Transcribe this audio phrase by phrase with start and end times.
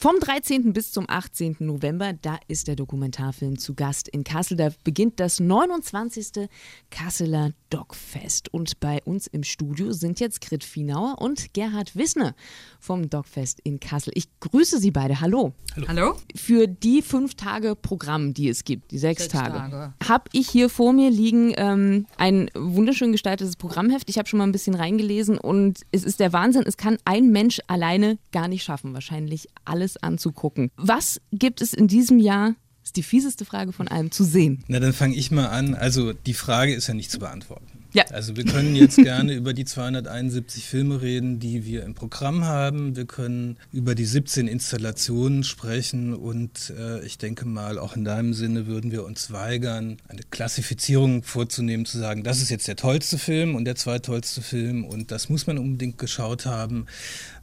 [0.00, 0.72] Vom 13.
[0.72, 1.56] bis zum 18.
[1.58, 4.56] November, da ist der Dokumentarfilm zu Gast in Kassel.
[4.56, 6.48] Da beginnt das 29.
[6.88, 8.54] Kasseler Dogfest.
[8.54, 12.36] Und bei uns im Studio sind jetzt Grit Fienauer und Gerhard Wissner
[12.78, 14.12] vom Dogfest in Kassel.
[14.14, 15.20] Ich grüße Sie beide.
[15.20, 15.52] Hallo.
[15.74, 15.88] Hallo.
[15.88, 16.16] Hallo.
[16.34, 19.94] Für die fünf Tage Programm, die es gibt, die sechs, sechs Tage, Tage.
[20.06, 24.08] habe ich hier vor mir liegen ähm, ein wunderschön gestaltetes Programmheft.
[24.08, 26.62] Ich habe schon mal ein bisschen reingelesen und es ist der Wahnsinn.
[26.66, 28.94] Es kann ein Mensch alleine gar nicht schaffen.
[28.94, 30.70] Wahrscheinlich alles alles anzugucken.
[30.76, 34.64] Was gibt es in diesem Jahr ist die fieseste Frage von allem zu sehen.
[34.66, 35.74] Na, dann fange ich mal an.
[35.74, 37.66] Also die Frage ist ja nicht zu beantworten.
[37.92, 38.04] Ja.
[38.12, 42.96] Also wir können jetzt gerne über die 271 Filme reden, die wir im Programm haben.
[42.96, 48.34] Wir können über die 17 Installationen sprechen und äh, ich denke mal, auch in deinem
[48.34, 53.18] Sinne würden wir uns weigern, eine Klassifizierung vorzunehmen, zu sagen, das ist jetzt der tollste
[53.18, 56.86] Film und der zweitollste Film und das muss man unbedingt geschaut haben.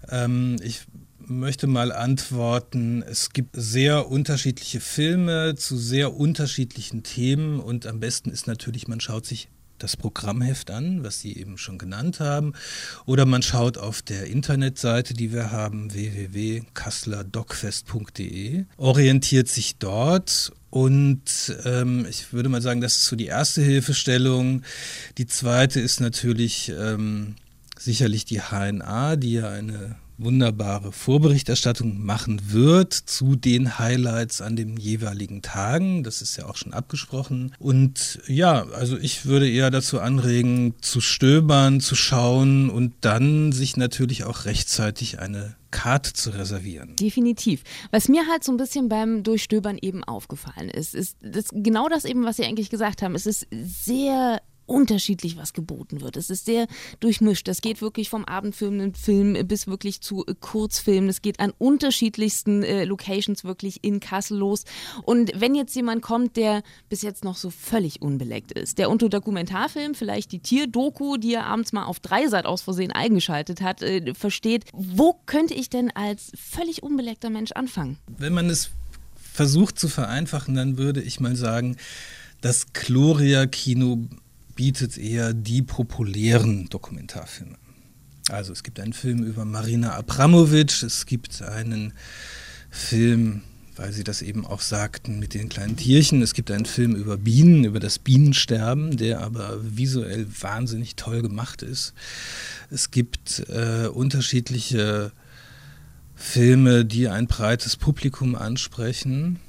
[0.09, 0.85] Ähm, ich
[1.27, 8.29] möchte mal antworten, es gibt sehr unterschiedliche Filme zu sehr unterschiedlichen Themen und am besten
[8.29, 12.53] ist natürlich, man schaut sich das Programmheft an, was Sie eben schon genannt haben,
[13.05, 22.05] oder man schaut auf der Internetseite, die wir haben, www.kasslerdogfest.de, orientiert sich dort und ähm,
[22.09, 24.63] ich würde mal sagen, das ist so die erste Hilfestellung.
[25.17, 27.35] Die zweite ist natürlich ähm,
[27.77, 34.77] sicherlich die HNA, die ja eine wunderbare Vorberichterstattung machen wird zu den Highlights an den
[34.77, 36.03] jeweiligen Tagen.
[36.03, 37.53] Das ist ja auch schon abgesprochen.
[37.59, 43.77] Und ja, also ich würde eher dazu anregen, zu stöbern, zu schauen und dann sich
[43.77, 46.95] natürlich auch rechtzeitig eine Karte zu reservieren.
[46.95, 47.63] Definitiv.
[47.91, 52.05] Was mir halt so ein bisschen beim Durchstöbern eben aufgefallen ist, ist das, genau das
[52.05, 53.13] eben, was Sie eigentlich gesagt haben.
[53.13, 56.17] Es ist sehr unterschiedlich, was geboten wird.
[56.17, 56.67] Es ist sehr
[56.99, 57.47] durchmischt.
[57.47, 61.09] Das geht wirklich vom abendfilmenden Film bis wirklich zu äh, Kurzfilmen.
[61.09, 64.63] Es geht an unterschiedlichsten äh, Locations wirklich in Kassel los.
[65.03, 69.09] Und wenn jetzt jemand kommt, der bis jetzt noch so völlig unbeleckt ist, der unter
[69.09, 74.13] Dokumentarfilm vielleicht die Tierdoku, die er abends mal auf Dreisat aus Versehen eingeschaltet hat, äh,
[74.13, 77.97] versteht, wo könnte ich denn als völlig unbeleckter Mensch anfangen?
[78.17, 78.71] Wenn man es
[79.35, 81.77] versucht zu vereinfachen, dann würde ich mal sagen,
[82.41, 84.07] das Gloria-Kino
[84.55, 87.57] bietet eher die populären Dokumentarfilme.
[88.29, 91.93] Also es gibt einen Film über Marina Abramovic, es gibt einen
[92.71, 93.41] Film,
[93.75, 96.21] weil Sie das eben auch sagten, mit den kleinen Tierchen.
[96.21, 101.61] Es gibt einen Film über Bienen, über das Bienensterben, der aber visuell wahnsinnig toll gemacht
[101.61, 101.93] ist.
[102.71, 105.11] Es gibt äh, unterschiedliche
[106.15, 109.39] Filme, die ein breites Publikum ansprechen.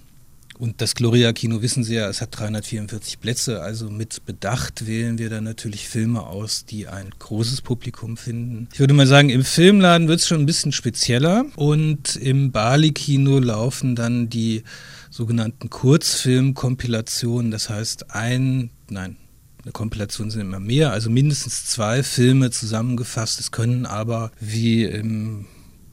[0.58, 5.28] Und das Gloria-Kino wissen Sie ja, es hat 344 Plätze, also mit Bedacht wählen wir
[5.28, 8.68] da natürlich Filme aus, die ein großes Publikum finden.
[8.72, 13.38] Ich würde mal sagen, im Filmladen wird es schon ein bisschen spezieller und im Bali-Kino
[13.38, 14.62] laufen dann die
[15.10, 19.16] sogenannten Kurzfilmkompilationen, das heißt ein, nein,
[19.62, 23.40] eine Kompilation sind immer mehr, also mindestens zwei Filme zusammengefasst.
[23.40, 25.46] Es können aber wie im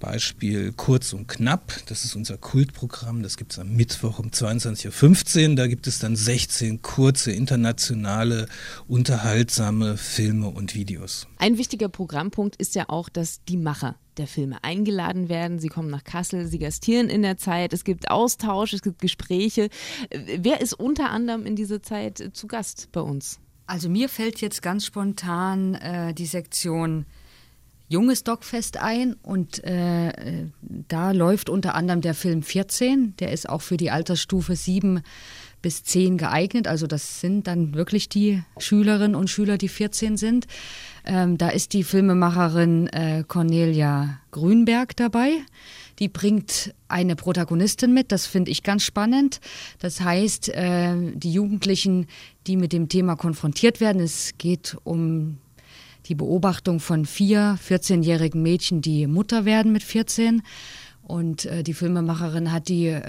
[0.04, 5.50] Beispiel Kurz und Knapp, das ist unser Kultprogramm, das gibt es am Mittwoch um 22.15
[5.50, 5.56] Uhr.
[5.56, 8.48] Da gibt es dann 16 kurze, internationale,
[8.90, 11.26] unterhaltsame Filme und Videos.
[11.38, 15.58] Ein wichtiger Programmpunkt ist ja auch, dass die Macher der Filme eingeladen werden.
[15.58, 17.72] Sie kommen nach Kassel, sie gastieren in der Zeit.
[17.72, 19.70] Es gibt Austausch, es gibt Gespräche.
[20.12, 23.40] Wer ist unter anderem in dieser Zeit zu Gast bei uns?
[23.68, 27.06] Also mir fällt jetzt ganz spontan äh, die Sektion
[27.94, 30.48] junges Dogfest ein und äh,
[30.88, 35.02] da läuft unter anderem der Film 14, der ist auch für die Altersstufe 7
[35.62, 40.48] bis 10 geeignet, also das sind dann wirklich die Schülerinnen und Schüler, die 14 sind.
[41.06, 45.32] Ähm, da ist die Filmemacherin äh, Cornelia Grünberg dabei.
[46.00, 49.40] Die bringt eine Protagonistin mit, das finde ich ganz spannend.
[49.80, 52.08] Das heißt, äh, die Jugendlichen,
[52.48, 55.38] die mit dem Thema konfrontiert werden, es geht um
[56.06, 60.42] die Beobachtung von vier 14-jährigen Mädchen, die Mutter werden mit 14.
[61.02, 63.02] Und äh, die Filmemacherin hat die äh,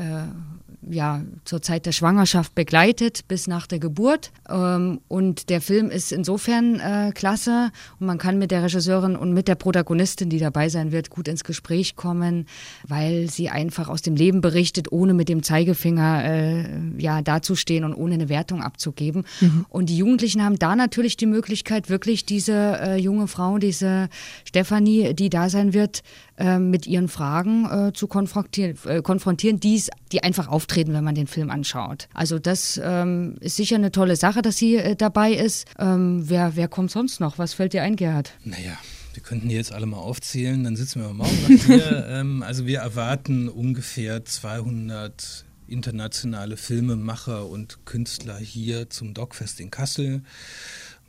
[0.90, 4.32] ja, zur Zeit der Schwangerschaft begleitet bis nach der Geburt.
[4.48, 9.32] Ähm, und der Film ist insofern äh, klasse und man kann mit der Regisseurin und
[9.32, 12.46] mit der Protagonistin, die dabei sein wird, gut ins Gespräch kommen,
[12.86, 16.64] weil sie einfach aus dem Leben berichtet, ohne mit dem Zeigefinger äh,
[16.98, 19.24] ja, dazustehen und ohne eine Wertung abzugeben.
[19.40, 19.66] Mhm.
[19.68, 24.08] Und die Jugendlichen haben da natürlich die Möglichkeit, wirklich diese äh, junge Frau, diese
[24.44, 26.02] Stefanie, die da sein wird,
[26.36, 31.14] äh, mit ihren Fragen äh, zu konfrontieren, äh, konfrontieren die's, die einfach auftreten, wenn man
[31.14, 32.08] den Film anschaut.
[32.12, 35.66] Also das ähm, ist sicher eine tolle Sache, dass sie äh, dabei ist.
[35.78, 37.38] Ähm, wer, wer kommt sonst noch?
[37.38, 38.32] Was fällt dir ein, Gerhard?
[38.44, 38.76] Naja,
[39.12, 42.06] wir könnten die jetzt alle mal aufzählen, dann sitzen wir morgen noch hier.
[42.10, 50.22] ähm, also wir erwarten ungefähr 200 internationale Filmemacher und Künstler hier zum Dogfest in Kassel.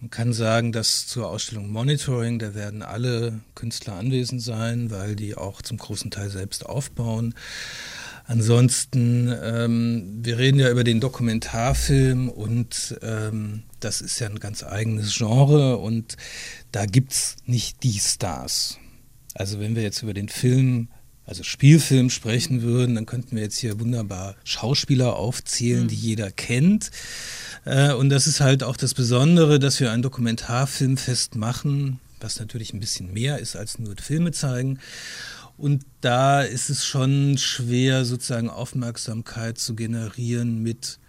[0.02, 5.36] Man kann sagen, dass zur Ausstellung Monitoring, da werden alle Künstler anwesend sein, weil die
[5.36, 7.34] auch zum großen Teil selbst aufbauen.
[8.28, 14.64] Ansonsten, ähm, wir reden ja über den Dokumentarfilm und ähm, das ist ja ein ganz
[14.64, 16.18] eigenes Genre und
[16.72, 18.80] da gibt es nicht die Stars.
[19.36, 20.90] Also wenn wir jetzt über den Film,
[21.26, 25.88] also Spielfilm sprechen würden, dann könnten wir jetzt hier wunderbar Schauspieler aufzählen, mhm.
[25.88, 26.92] die jeder kennt.
[27.66, 32.74] Äh, und das ist halt auch das Besondere, dass wir ein Dokumentarfilmfest machen, was natürlich
[32.74, 34.80] ein bisschen mehr ist als nur Filme zeigen.
[35.58, 41.00] Und da ist es schon schwer, sozusagen Aufmerksamkeit zu generieren mit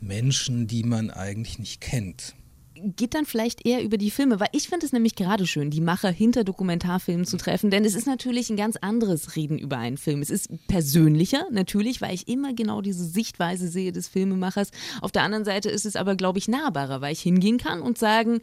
[0.00, 2.34] Menschen, die man eigentlich nicht kennt
[2.82, 5.80] geht dann vielleicht eher über die Filme, weil ich finde es nämlich gerade schön, die
[5.80, 9.96] Macher hinter Dokumentarfilmen zu treffen, denn es ist natürlich ein ganz anderes Reden über einen
[9.96, 10.22] Film.
[10.22, 14.70] Es ist persönlicher, natürlich, weil ich immer genau diese Sichtweise sehe des Filmemachers.
[15.00, 17.98] Auf der anderen Seite ist es aber, glaube ich, nahbarer, weil ich hingehen kann und
[17.98, 18.40] sagen,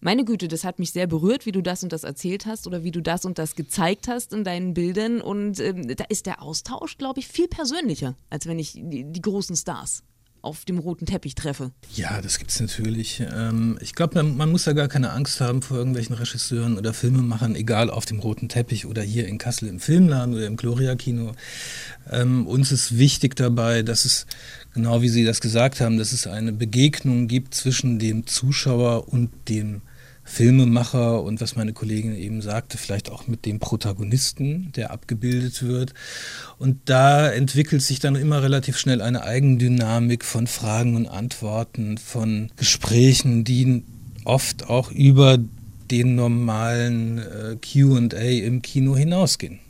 [0.00, 2.84] meine Güte, das hat mich sehr berührt, wie du das und das erzählt hast oder
[2.84, 6.42] wie du das und das gezeigt hast in deinen Bildern und ähm, da ist der
[6.42, 10.02] Austausch, glaube ich, viel persönlicher, als wenn ich die, die großen Stars
[10.42, 11.72] auf dem roten Teppich treffe.
[11.94, 13.22] Ja, das gibt es natürlich.
[13.32, 16.94] Ähm, ich glaube, man, man, muss da gar keine Angst haben vor irgendwelchen Regisseuren oder
[16.94, 21.32] Filmemachern, egal auf dem roten Teppich oder hier in Kassel im Filmladen oder im Gloria-Kino.
[22.10, 24.26] Ähm, uns ist wichtig dabei, dass es,
[24.74, 29.30] genau wie Sie das gesagt haben, dass es eine Begegnung gibt zwischen dem Zuschauer und
[29.48, 29.82] dem
[30.26, 35.94] Filmemacher und was meine Kollegin eben sagte, vielleicht auch mit dem Protagonisten, der abgebildet wird.
[36.58, 42.50] Und da entwickelt sich dann immer relativ schnell eine Eigendynamik von Fragen und Antworten, von
[42.56, 43.84] Gesprächen, die
[44.24, 45.38] oft auch über
[45.90, 49.60] den normalen äh, QA im Kino hinausgehen.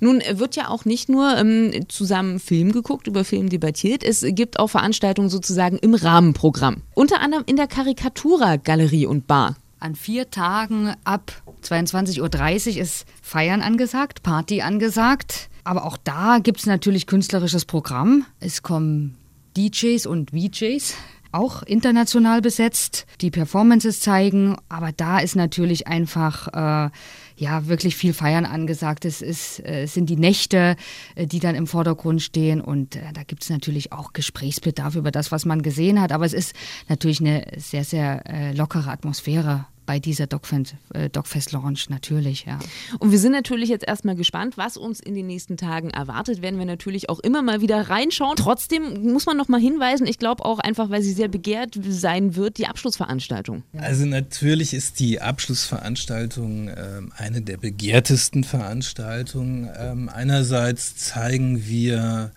[0.00, 4.02] Nun wird ja auch nicht nur ähm, zusammen Film geguckt, über Film debattiert.
[4.02, 6.82] Es gibt auch Veranstaltungen sozusagen im Rahmenprogramm.
[6.94, 9.56] Unter anderem in der Karikatura Galerie und Bar.
[9.82, 11.32] An vier Tagen ab
[11.64, 15.50] 22.30 Uhr ist Feiern angesagt, Party angesagt.
[15.64, 18.24] Aber auch da gibt es natürlich künstlerisches Programm.
[18.38, 19.16] Es kommen
[19.56, 20.94] DJs und VJs,
[21.32, 24.56] auch international besetzt, die Performances zeigen.
[24.68, 26.90] Aber da ist natürlich einfach äh,
[27.34, 29.04] ja wirklich viel Feiern angesagt.
[29.04, 30.76] Es ist, äh, sind die Nächte,
[31.16, 32.60] äh, die dann im Vordergrund stehen.
[32.60, 36.12] Und äh, da gibt es natürlich auch Gesprächsbedarf über das, was man gesehen hat.
[36.12, 36.54] Aber es ist
[36.88, 42.58] natürlich eine sehr, sehr lockere Atmosphäre bei dieser Dogfest, äh, Dogfest Launch natürlich, ja.
[42.98, 46.40] Und wir sind natürlich jetzt erstmal gespannt, was uns in den nächsten Tagen erwartet.
[46.40, 48.36] Werden wir natürlich auch immer mal wieder reinschauen.
[48.36, 52.36] Trotzdem muss man noch mal hinweisen, ich glaube auch einfach, weil sie sehr begehrt sein
[52.36, 53.64] wird, die Abschlussveranstaltung.
[53.76, 59.68] Also natürlich ist die Abschlussveranstaltung ähm, eine der begehrtesten Veranstaltungen.
[59.78, 62.32] Ähm, einerseits zeigen wir,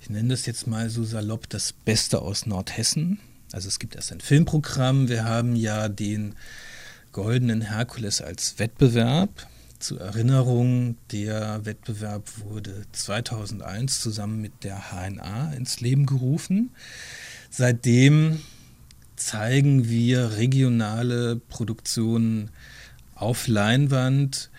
[0.00, 3.18] ich nenne das jetzt mal so salopp, das Beste aus Nordhessen.
[3.50, 5.08] Also es gibt erst ein Filmprogramm.
[5.08, 6.36] Wir haben ja den
[7.12, 9.48] Goldenen Herkules als Wettbewerb.
[9.80, 16.70] Zur Erinnerung, der Wettbewerb wurde 2001 zusammen mit der HNA ins Leben gerufen.
[17.50, 18.40] Seitdem
[19.16, 22.50] zeigen wir regionale Produktionen
[23.14, 24.50] auf Leinwand,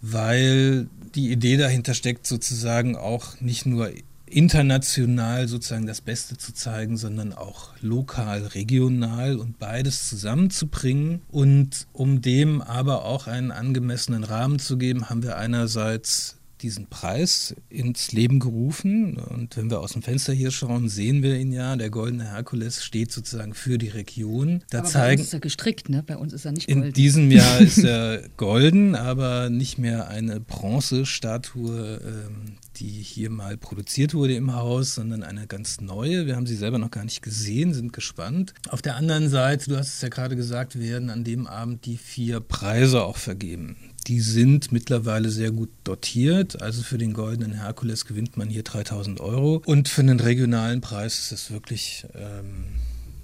[0.00, 3.90] weil die Idee dahinter steckt, sozusagen auch nicht nur
[4.32, 11.22] international sozusagen das Beste zu zeigen, sondern auch lokal, regional und beides zusammenzubringen.
[11.28, 17.54] Und um dem aber auch einen angemessenen Rahmen zu geben, haben wir einerseits diesen Preis
[17.68, 19.16] ins Leben gerufen.
[19.16, 21.76] Und wenn wir aus dem Fenster hier schauen, sehen wir ihn ja.
[21.76, 24.62] Der goldene Herkules steht sozusagen für die Region.
[24.70, 26.02] Da aber zeigen, bei uns ist er gestrickt, ne?
[26.02, 26.84] Bei uns ist er nicht golden.
[26.84, 33.56] In diesem Jahr ist er golden, aber nicht mehr eine Bronzestatue, ähm, die hier mal
[33.56, 36.26] produziert wurde im Haus, sondern eine ganz neue.
[36.26, 38.54] Wir haben sie selber noch gar nicht gesehen, sind gespannt.
[38.68, 41.96] Auf der anderen Seite, du hast es ja gerade gesagt, werden an dem Abend die
[41.96, 43.76] vier Preise auch vergeben.
[44.08, 46.60] Die sind mittlerweile sehr gut dotiert.
[46.60, 49.62] Also für den goldenen Herkules gewinnt man hier 3000 Euro.
[49.64, 52.64] Und für einen regionalen Preis ist es wirklich ähm,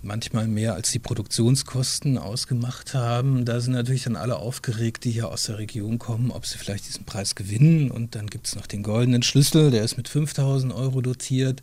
[0.03, 3.45] manchmal mehr als die Produktionskosten ausgemacht haben.
[3.45, 6.87] Da sind natürlich dann alle aufgeregt, die hier aus der Region kommen, ob sie vielleicht
[6.87, 7.91] diesen Preis gewinnen.
[7.91, 11.63] Und dann gibt es noch den goldenen Schlüssel, der ist mit 5000 Euro dotiert.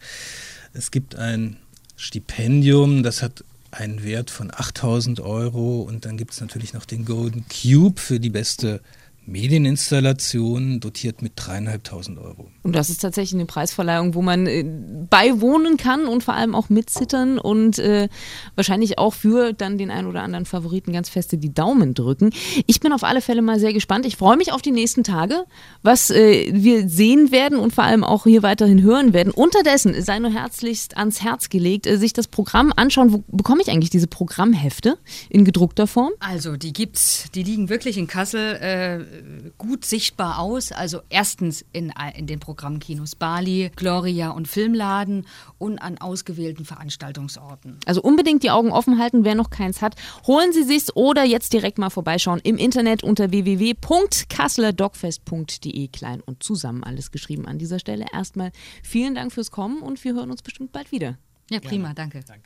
[0.74, 1.58] Es gibt ein
[1.96, 5.82] Stipendium, das hat einen Wert von 8000 Euro.
[5.82, 8.82] Und dann gibt es natürlich noch den Golden Cube für die beste
[9.28, 12.50] Medieninstallation dotiert mit dreieinhalbtausend Euro.
[12.64, 14.64] Und das ist tatsächlich eine Preisverleihung, wo man äh,
[15.10, 18.08] beiwohnen kann und vor allem auch mitzittern und äh,
[18.56, 22.32] wahrscheinlich auch für dann den einen oder anderen Favoriten ganz feste die Daumen drücken.
[22.68, 24.06] Ich bin auf alle Fälle mal sehr gespannt.
[24.06, 25.46] Ich freue mich auf die nächsten Tage,
[25.82, 29.32] was äh, wir sehen werden und vor allem auch hier weiterhin hören werden.
[29.32, 33.14] Unterdessen sei nur herzlichst ans Herz gelegt, äh, sich das Programm anschauen.
[33.14, 34.98] Wo bekomme ich eigentlich diese Programmhefte
[35.30, 36.14] in gedruckter Form?
[36.20, 39.15] Also die gibt's, die liegen wirklich in Kassel äh,
[39.58, 40.72] gut sichtbar aus.
[40.72, 45.26] Also erstens in, in den Programmkinos Bali, Gloria und Filmladen
[45.58, 47.80] und an ausgewählten Veranstaltungsorten.
[47.86, 49.96] Also unbedingt die Augen offen halten, wer noch keins hat.
[50.28, 56.84] Holen Sie sich's oder jetzt direkt mal vorbeischauen im Internet unter www.kasslerdogfest.de klein und zusammen
[56.84, 58.06] alles geschrieben an dieser Stelle.
[58.14, 58.52] Erstmal
[58.84, 61.18] vielen Dank fürs Kommen und wir hören uns bestimmt bald wieder.
[61.50, 62.22] Ja, prima, danke.
[62.26, 62.44] danke.